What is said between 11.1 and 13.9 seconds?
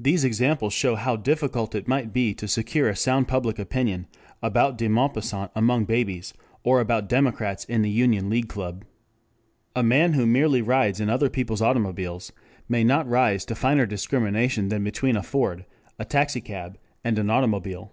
other people's automobiles may not rise to finer